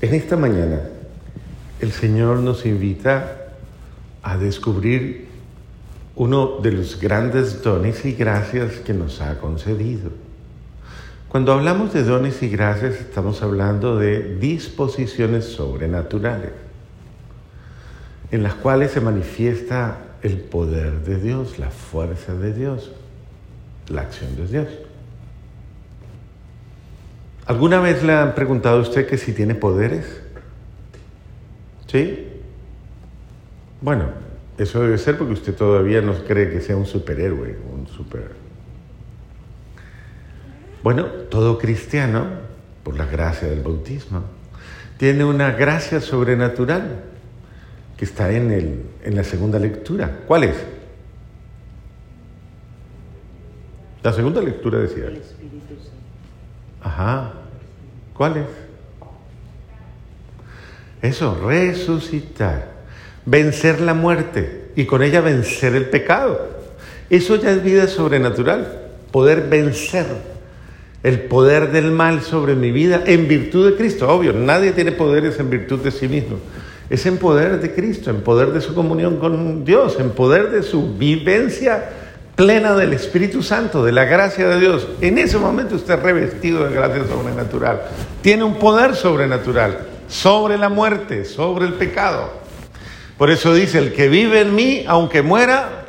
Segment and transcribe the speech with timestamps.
[0.00, 0.80] En esta mañana
[1.80, 3.52] el Señor nos invita
[4.22, 5.28] a descubrir
[6.16, 10.10] uno de los grandes dones y gracias que nos ha concedido.
[11.28, 16.52] Cuando hablamos de dones y gracias estamos hablando de disposiciones sobrenaturales
[18.30, 22.90] en las cuales se manifiesta el poder de Dios, la fuerza de Dios,
[23.88, 24.68] la acción de Dios.
[27.46, 30.22] ¿Alguna vez le han preguntado a usted que si tiene poderes?
[31.86, 32.28] ¿Sí?
[33.80, 34.06] Bueno,
[34.56, 38.30] eso debe ser porque usted todavía no cree que sea un superhéroe, un super.
[40.82, 42.26] Bueno, todo cristiano,
[42.82, 44.22] por la gracia del bautismo,
[44.96, 47.02] tiene una gracia sobrenatural
[47.96, 50.20] que está en, el, en la segunda lectura.
[50.26, 50.56] ¿Cuál es?
[54.02, 55.06] La segunda lectura decía.
[55.06, 56.04] El Espíritu Santo.
[56.84, 57.32] Ajá.
[58.14, 58.46] ¿Cuál es?
[61.02, 62.68] Eso, resucitar,
[63.26, 66.54] vencer la muerte y con ella vencer el pecado.
[67.10, 70.06] Eso ya es vida sobrenatural, poder vencer
[71.02, 74.08] el poder del mal sobre mi vida en virtud de Cristo.
[74.08, 76.38] Obvio, nadie tiene poderes en virtud de sí mismo.
[76.88, 80.62] Es en poder de Cristo, en poder de su comunión con Dios, en poder de
[80.62, 81.90] su vivencia
[82.34, 84.88] plena del Espíritu Santo, de la gracia de Dios.
[85.00, 87.82] En ese momento usted es revestido de gracia sobrenatural.
[88.22, 92.30] Tiene un poder sobrenatural sobre la muerte, sobre el pecado.
[93.16, 95.84] Por eso dice, el que vive en mí, aunque muera,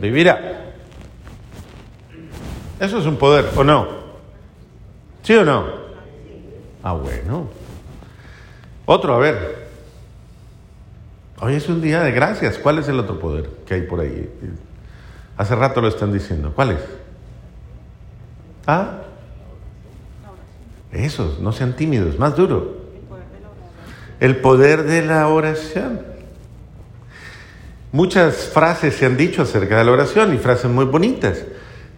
[0.00, 0.72] vivirá.
[2.78, 3.88] Eso es un poder, ¿o no?
[5.22, 5.64] ¿Sí o no?
[6.82, 7.48] Ah, bueno.
[8.84, 9.64] Otro, a ver.
[11.40, 12.58] Hoy es un día de gracias.
[12.58, 14.28] ¿Cuál es el otro poder que hay por ahí?
[15.36, 16.52] Hace rato lo están diciendo.
[16.54, 16.80] ¿Cuál es?
[18.66, 19.00] ¿Ah?
[20.92, 22.84] Esos, no sean tímidos, más duro.
[24.20, 26.00] El poder de la oración.
[27.90, 31.44] Muchas frases se han dicho acerca de la oración y frases muy bonitas.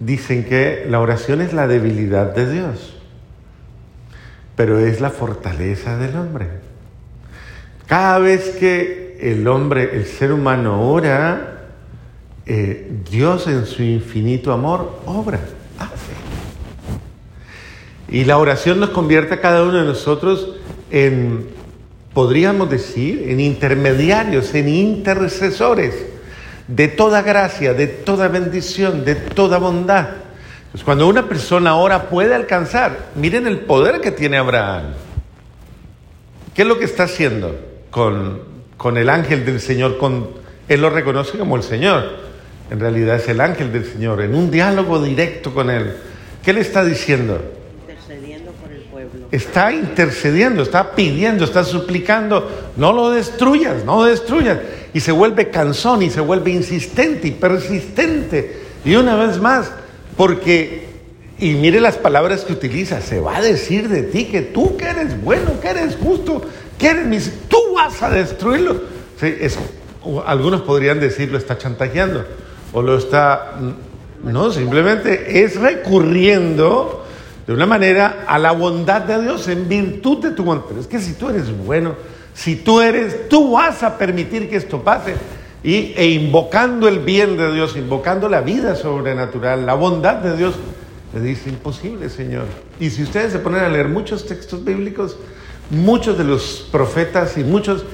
[0.00, 2.96] Dicen que la oración es la debilidad de Dios,
[4.56, 6.48] pero es la fortaleza del hombre.
[7.86, 11.55] Cada vez que el hombre, el ser humano ora,
[12.48, 15.40] eh, Dios en su infinito amor obra,
[15.78, 16.12] hace.
[18.08, 20.54] Y la oración nos convierte a cada uno de nosotros
[20.92, 21.48] en,
[22.14, 26.06] podríamos decir, en intermediarios, en intercesores
[26.68, 30.08] de toda gracia, de toda bendición, de toda bondad.
[30.70, 34.94] Pues cuando una persona ora puede alcanzar, miren el poder que tiene Abraham.
[36.54, 37.58] ¿Qué es lo que está haciendo
[37.90, 38.40] con,
[38.76, 39.98] con el ángel del Señor?
[40.68, 42.25] Él lo reconoce como el Señor
[42.70, 45.94] en realidad es el ángel del Señor, en un diálogo directo con Él.
[46.44, 47.40] ¿Qué le está diciendo?
[47.82, 49.28] Intercediendo por el pueblo.
[49.30, 54.58] Está intercediendo, está pidiendo, está suplicando, no lo destruyas, no lo destruyas.
[54.92, 58.62] Y se vuelve cansón y se vuelve insistente y persistente.
[58.84, 59.70] Y una vez más,
[60.16, 60.88] porque,
[61.38, 64.86] y mire las palabras que utiliza, se va a decir de ti que tú que
[64.86, 66.42] eres bueno, que eres justo,
[66.78, 68.82] que eres mis, tú vas a destruirlo.
[69.20, 69.34] Sí,
[70.26, 72.24] algunos podrían decirlo, está chantajeando
[72.76, 73.54] o lo está...
[74.22, 77.06] No, simplemente es recurriendo
[77.46, 80.66] de una manera a la bondad de Dios en virtud de tu bondad.
[80.68, 81.94] Pero es que si tú eres bueno,
[82.34, 85.14] si tú eres, tú vas a permitir que esto pase.
[85.64, 90.54] Y, e invocando el bien de Dios, invocando la vida sobrenatural, la bondad de Dios,
[91.14, 92.44] le dice, imposible, Señor.
[92.78, 95.16] Y si ustedes se ponen a leer muchos textos bíblicos,
[95.70, 97.86] muchos de los profetas y muchos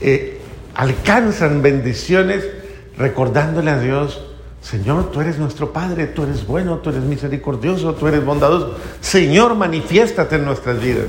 [0.00, 0.40] eh,
[0.74, 2.44] alcanzan bendiciones
[2.96, 4.20] recordándole a Dios,
[4.60, 8.78] Señor, tú eres nuestro Padre, tú eres bueno, tú eres misericordioso, tú eres bondadoso.
[9.00, 11.06] Señor, manifiéstate en nuestras vidas.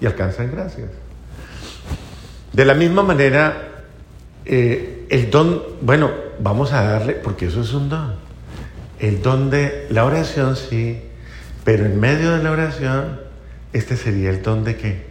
[0.00, 0.88] Y alcanzan gracias.
[2.52, 3.84] De la misma manera,
[4.46, 6.10] eh, el don, bueno,
[6.40, 8.14] vamos a darle, porque eso es un don.
[8.98, 11.02] El don de la oración, sí,
[11.64, 13.20] pero en medio de la oración,
[13.72, 15.06] este sería el don de qué?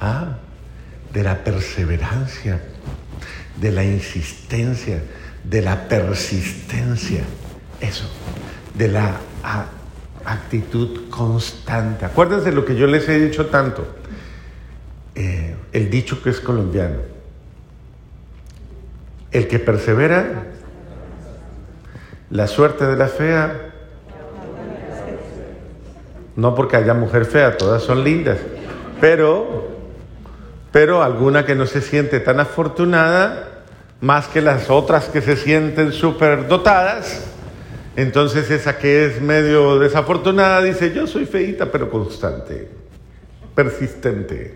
[0.00, 0.38] Ah,
[1.12, 2.60] de la perseverancia,
[3.60, 5.02] de la insistencia,
[5.44, 7.22] de la persistencia.
[7.80, 8.08] Eso,
[8.74, 9.16] de la
[10.24, 12.04] actitud constante.
[12.04, 13.86] Acuérdense de lo que yo les he dicho tanto.
[15.14, 16.96] Eh, el dicho que es colombiano.
[19.30, 20.44] El que persevera,
[22.30, 23.72] la suerte de la fea,
[26.36, 28.38] no porque haya mujer fea, todas son lindas,
[29.00, 29.70] pero
[30.72, 33.50] pero alguna que no se siente tan afortunada,
[34.00, 37.28] más que las otras que se sienten súper dotadas,
[37.94, 42.68] Entonces esa que es medio desafortunada dice, yo soy feita pero constante,
[43.54, 44.54] persistente.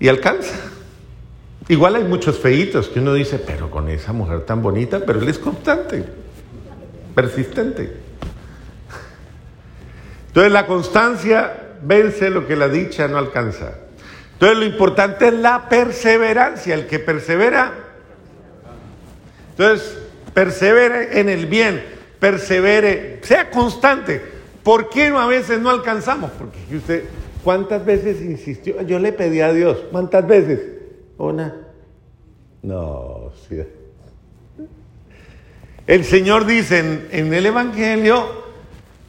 [0.00, 0.56] Y alcanza.
[1.68, 5.28] Igual hay muchos feitos que uno dice, pero con esa mujer tan bonita, pero él
[5.28, 6.04] es constante,
[7.14, 7.98] persistente.
[10.26, 13.74] Entonces la constancia vence lo que la dicha no alcanza.
[14.32, 17.72] Entonces lo importante es la perseverancia, el que persevera.
[19.50, 19.98] Entonces,
[20.34, 21.82] persevere en el bien,
[22.18, 24.20] persevere, sea constante.
[24.62, 26.30] ¿Por qué a veces no alcanzamos?
[26.32, 27.04] Porque usted,
[27.44, 28.80] ¿cuántas veces insistió?
[28.82, 30.60] Yo le pedí a Dios, ¿cuántas veces?
[31.18, 31.54] Una.
[32.62, 33.62] No, sí.
[35.86, 38.41] El Señor dice en, en el Evangelio,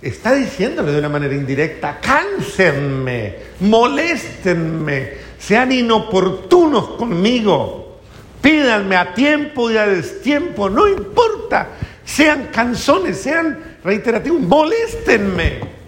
[0.03, 7.99] está diciéndole de una manera indirecta, cánsenme, moléstenme, sean inoportunos conmigo,
[8.41, 11.69] pídanme a tiempo y a destiempo, no importa,
[12.03, 15.83] sean canzones, sean reiterativos, moléstenme.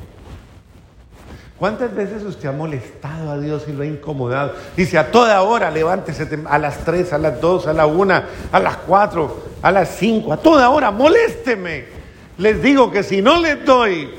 [1.57, 4.53] ¿Cuántas veces usted ha molestado a Dios y lo ha incomodado?
[4.75, 8.59] Dice, a toda hora levántese a las 3, a las 2, a la 1, a
[8.59, 11.94] las 4, a las 5, a toda hora, molésteme.
[12.37, 14.09] Les digo que si no les doy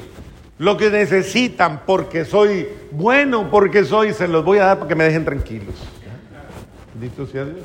[0.59, 4.95] lo que necesitan porque soy bueno, porque soy, se los voy a dar para que
[4.95, 5.75] me dejen tranquilos.
[6.95, 7.59] Bendito sea Dios.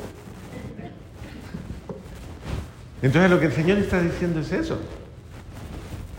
[3.01, 4.79] Entonces lo que el Señor está diciendo es eso.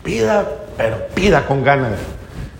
[0.03, 1.99] Pida, pero pida con ganas,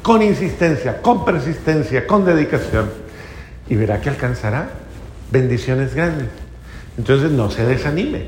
[0.02, 2.90] con insistencia, con persistencia, con dedicación.
[3.68, 4.70] Y verá que alcanzará
[5.32, 6.28] bendiciones grandes.
[6.98, 8.28] Entonces no se desanime.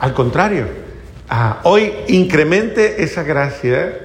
[0.00, 0.66] Al contrario,
[1.32, 3.98] ah, hoy incremente esa gracia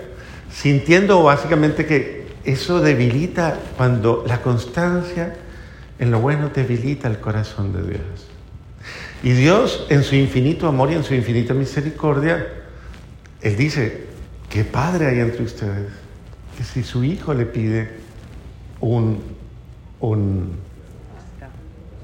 [0.49, 5.35] sintiendo básicamente que eso debilita cuando la constancia
[5.99, 8.27] en lo bueno debilita el corazón de Dios.
[9.23, 12.47] Y Dios en su infinito amor y en su infinita misericordia,
[13.41, 14.05] Él dice,
[14.49, 15.91] ¿qué padre hay entre ustedes?
[16.57, 17.89] Que si su hijo le pide
[18.79, 19.21] un,
[19.99, 20.53] un,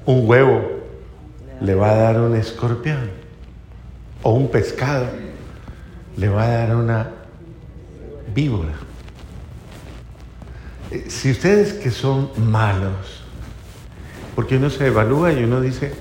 [0.04, 0.84] un huevo,
[1.62, 3.23] le va a dar un escorpión
[4.24, 5.06] o un pescado,
[6.16, 7.10] le va a dar una
[8.34, 8.72] víbora.
[10.90, 13.22] Eh, si ustedes que son malos,
[14.34, 15.92] porque uno se evalúa y uno dice,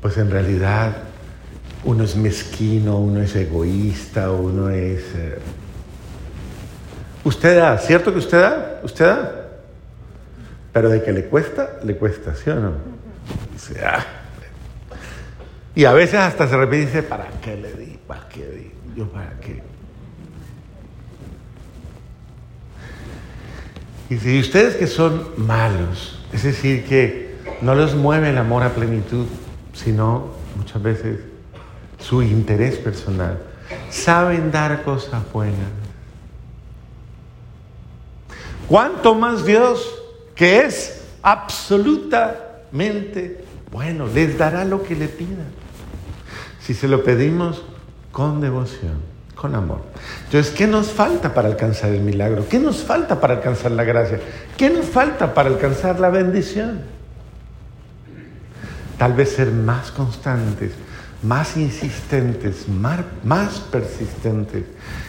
[0.00, 0.96] pues en realidad
[1.84, 5.02] uno es mezquino, uno es egoísta, uno es...
[5.16, 5.38] Eh,
[7.24, 8.80] usted da, ¿cierto que usted da?
[8.84, 9.32] Usted da.
[10.72, 12.98] Pero de que le cuesta, le cuesta, ¿sí o no?
[13.58, 14.17] sea,
[15.78, 17.96] y a veces hasta se repite y dice, ¿para qué le di?
[18.04, 18.72] ¿Para qué di?
[18.96, 19.62] ¿Yo para qué?
[24.10, 28.70] Y si ustedes que son malos, es decir, que no los mueve el amor a
[28.70, 29.26] plenitud,
[29.72, 31.20] sino muchas veces
[32.00, 33.40] su interés personal,
[33.88, 35.70] saben dar cosas buenas.
[38.66, 39.94] ¿Cuánto más Dios,
[40.34, 45.67] que es absolutamente bueno, les dará lo que le pidan?
[46.68, 47.62] Si se lo pedimos
[48.12, 49.00] con devoción,
[49.34, 49.80] con amor.
[50.26, 52.46] Entonces, ¿qué nos falta para alcanzar el milagro?
[52.46, 54.20] ¿Qué nos falta para alcanzar la gracia?
[54.58, 56.82] ¿Qué nos falta para alcanzar la bendición?
[58.98, 60.72] Tal vez ser más constantes,
[61.22, 64.64] más insistentes, más, persistentes.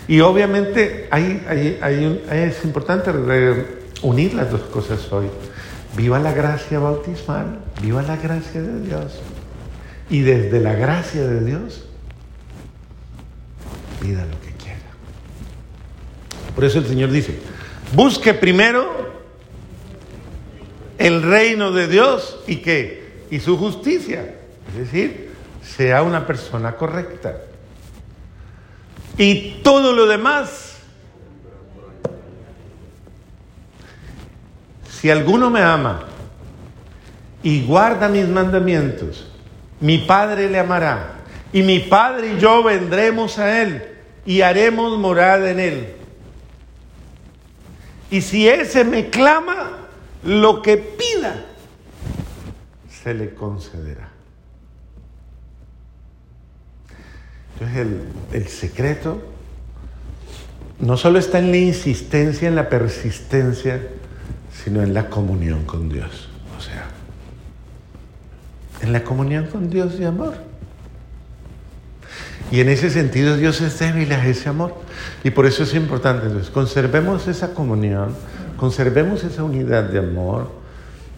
[0.08, 3.12] Y obviamente es importante
[4.02, 5.26] unir las dos cosas hoy.
[5.98, 9.20] Viva la gracia bautismal, viva la gracia de Dios.
[10.10, 11.86] Y desde la gracia de Dios,
[14.02, 14.80] pida lo que quiera.
[16.56, 17.40] Por eso el Señor dice,
[17.94, 19.10] busque primero
[20.98, 23.26] el reino de Dios y qué?
[23.30, 24.36] Y su justicia.
[24.70, 25.32] Es decir,
[25.64, 27.38] sea una persona correcta.
[29.18, 30.78] Y todo lo demás,
[34.90, 36.06] si alguno me ama
[37.44, 39.29] y guarda mis mandamientos,
[39.82, 41.16] mi Padre le amará,
[41.54, 43.84] y mi Padre y yo vendremos a Él
[44.26, 45.96] y haremos morada en Él.
[48.12, 49.88] Y si ese me clama,
[50.24, 51.46] lo que pida,
[52.90, 54.10] se le concederá.
[57.54, 59.22] Entonces el, el secreto
[60.80, 63.82] no solo está en la insistencia, en la persistencia,
[64.64, 66.29] sino en la comunión con Dios
[68.82, 70.36] en la comunión con Dios de amor.
[72.52, 74.74] Y en ese sentido Dios es débil a ese amor.
[75.24, 76.26] Y por eso es importante.
[76.26, 78.16] Entonces, conservemos esa comunión,
[78.58, 80.60] conservemos esa unidad de amor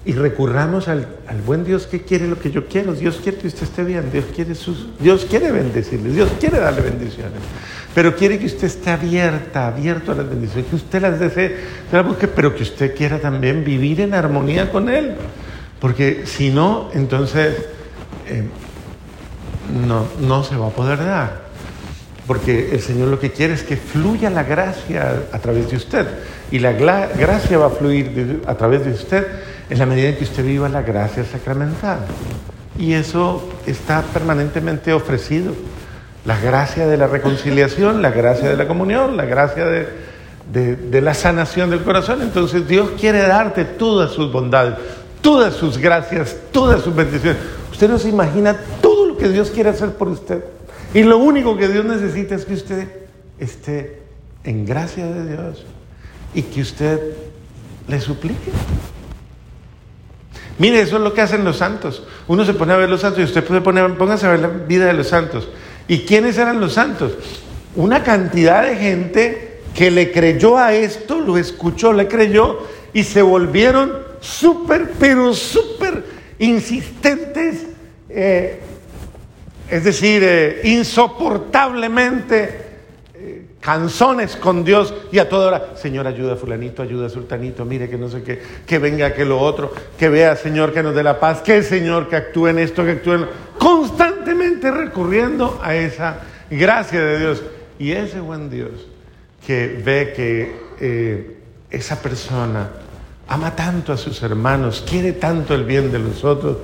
[0.03, 2.94] y recurramos al, al, buen Dios que quiere lo que yo quiero.
[2.94, 6.82] Dios quiere que usted esté bien, Dios quiere, sus, Dios quiere bendecirle, Dios quiere darle
[6.82, 7.39] bendiciones,
[7.94, 11.56] pero quiere que usted esté abierta, abierto a las bendiciones, que usted las desee,
[12.36, 15.13] pero que usted quiera también vivir en armonía con Él.
[15.81, 17.57] Porque si no, entonces
[18.27, 18.43] eh,
[19.85, 21.41] no, no se va a poder dar.
[22.27, 26.07] Porque el Señor lo que quiere es que fluya la gracia a través de usted.
[26.51, 29.25] Y la gracia va a fluir a través de usted
[29.69, 32.00] en la medida en que usted viva la gracia sacramental.
[32.77, 35.53] Y eso está permanentemente ofrecido.
[36.25, 39.88] La gracia de la reconciliación, la gracia de la comunión, la gracia de,
[40.53, 42.21] de, de la sanación del corazón.
[42.21, 44.75] Entonces Dios quiere darte todas sus bondades,
[45.22, 47.42] todas sus gracias, todas sus bendiciones.
[47.72, 50.44] Usted no se imagina todo lo que Dios quiere hacer por usted.
[50.94, 52.88] Y lo único que Dios necesita es que usted
[53.40, 54.01] esté
[54.44, 55.66] en gracia de Dios
[56.34, 57.00] y que usted
[57.88, 58.51] le suplique.
[60.58, 62.04] Mire, eso es lo que hacen los santos.
[62.28, 64.48] Uno se pone a ver los santos y usted puede poner, póngase a ver la
[64.48, 65.48] vida de los santos.
[65.88, 67.13] ¿Y quiénes eran los santos?
[67.75, 72.60] Una cantidad de gente que le creyó a esto, lo escuchó, le creyó
[72.94, 76.04] y se volvieron súper, pero súper
[76.40, 77.68] insistentes,
[78.10, 78.60] eh,
[79.70, 82.62] es decir, eh, insoportablemente
[83.13, 87.66] eh, canzones con Dios y a toda hora, Señor, ayuda a fulanito, ayuda a sultanito,
[87.66, 90.96] mire que no sé qué, que venga que lo otro, que vea, Señor, que nos
[90.96, 93.28] dé la paz, que el Señor que actúe en esto, que actúe en...
[93.58, 97.44] Constantemente recurriendo a esa gracia de Dios.
[97.78, 98.88] Y ese buen Dios
[99.46, 101.38] que ve que
[101.72, 102.70] esa persona
[103.31, 106.57] ama tanto a sus hermanos, quiere tanto el bien de los otros,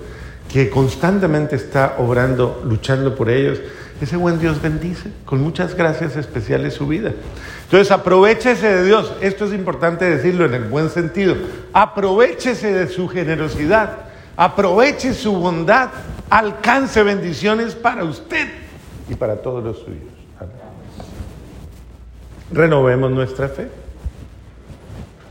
[0.52, 3.60] que constantemente está obrando, luchando por ellos.
[4.02, 7.14] Ese buen Dios bendice con muchas gracias especiales su vida.
[7.64, 11.38] Entonces aprovechese de Dios, esto es importante decirlo en el buen sentido,
[11.72, 14.00] aprovechese de su generosidad,
[14.36, 15.88] aproveche su bondad,
[16.30, 18.50] alcance bendiciones para usted
[19.10, 20.12] y para todos los suyos.
[22.52, 23.87] Renovemos nuestra fe.